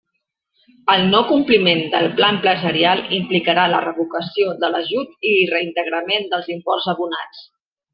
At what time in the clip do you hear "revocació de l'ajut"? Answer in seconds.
3.87-5.33